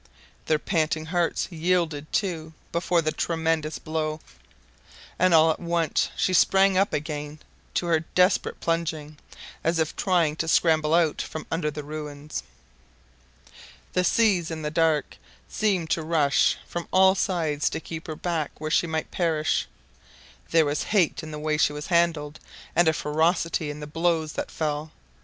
[0.47, 4.19] Their panting hearts yielded, too, before the tremendous blow;
[5.19, 7.37] and all at once she sprang up again
[7.75, 9.19] to her desperate plunging,
[9.63, 12.41] as if trying to scramble out from under the ruins.
[13.93, 15.17] The seas in the dark
[15.47, 19.67] seemed to rush from all sides to keep her back where she might perish.
[20.49, 22.39] There was hate in the way she was handled,
[22.75, 24.91] and a ferocity in the blows that fell.